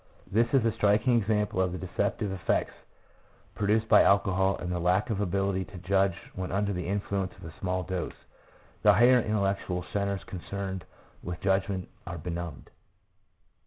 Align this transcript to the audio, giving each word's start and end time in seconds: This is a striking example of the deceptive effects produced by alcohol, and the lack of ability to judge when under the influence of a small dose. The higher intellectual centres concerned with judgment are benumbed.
This 0.31 0.47
is 0.51 0.65
a 0.65 0.71
striking 0.71 1.15
example 1.19 1.61
of 1.61 1.73
the 1.73 1.77
deceptive 1.77 2.31
effects 2.31 2.73
produced 3.53 3.87
by 3.87 4.01
alcohol, 4.01 4.57
and 4.57 4.71
the 4.71 4.79
lack 4.79 5.11
of 5.11 5.21
ability 5.21 5.63
to 5.65 5.77
judge 5.77 6.15
when 6.33 6.51
under 6.51 6.73
the 6.73 6.87
influence 6.87 7.35
of 7.37 7.45
a 7.45 7.53
small 7.59 7.83
dose. 7.83 8.15
The 8.81 8.93
higher 8.93 9.19
intellectual 9.21 9.85
centres 9.93 10.23
concerned 10.23 10.85
with 11.21 11.39
judgment 11.41 11.87
are 12.07 12.17
benumbed. 12.17 12.71